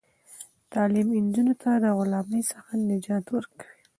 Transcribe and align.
تعلیم 0.73 1.07
نجونو 1.25 1.53
ته 1.61 1.69
د 1.83 1.85
غلامۍ 1.97 2.41
څخه 2.51 2.71
نجات 2.91 3.25
ورکوي. 3.35 3.79